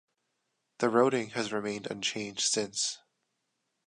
[0.79, 2.97] The routing has remained unchanged since.